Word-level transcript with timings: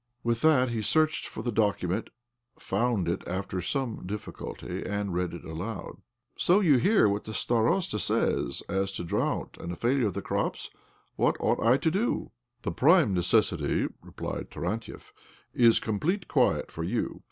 With 0.23 0.41
that 0.41 0.69
he 0.69 0.81
searched 0.81 1.27
for 1.27 1.43
the 1.43 1.51
document, 1.51 2.09
found 2.57 3.07
it 3.07 3.21
after 3.27 3.61
some 3.61 4.07
difficulty, 4.07 4.83
and 4.83 5.13
read 5.13 5.31
it 5.31 5.45
aloud." 5.45 5.97
So 6.35 6.59
you 6.59 6.77
hear 6.77 7.07
what 7.07 7.25
the 7.25 7.33
starosta 7.35 7.99
says 7.99 8.63
as 8.67 8.91
to 8.93 9.03
drought 9.03 9.57
and 9.59 9.71
a 9.71 9.75
failure 9.75 10.07
of 10.07 10.15
the 10.15 10.23
crops? 10.23 10.71
What 11.17 11.37
ought 11.39 11.59
I 11.63 11.77
to 11.77 11.91
do?"" 11.91 12.31
The 12.63 12.71
prime 12.71 13.13
necessity," 13.13 13.89
replied 14.01 14.49
Tarantiev," 14.49 15.13
is 15.53 15.79
complete 15.79 16.27
quiet 16.27 16.71
for 16.71 16.83
you. 16.83 17.19